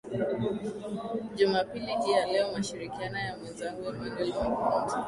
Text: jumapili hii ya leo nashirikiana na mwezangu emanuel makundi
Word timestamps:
jumapili 1.35 1.85
hii 1.85 2.11
ya 2.11 2.25
leo 2.25 2.51
nashirikiana 2.51 3.27
na 3.31 3.37
mwezangu 3.37 3.89
emanuel 3.89 4.33
makundi 4.33 4.93